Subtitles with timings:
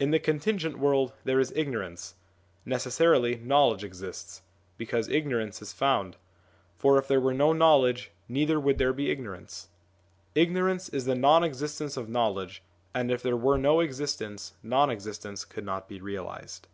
[0.00, 2.16] In the contingent world there is ignorance;
[2.66, 4.42] necessarily knowledge exists,
[4.76, 6.16] because ignorance is found;
[6.74, 9.68] for if there were no knowledge, neither would there be ignorance.
[10.34, 12.60] Ignorance is the non existence of knowledge,
[12.92, 16.66] and if there were no existence, non existence could not be realised.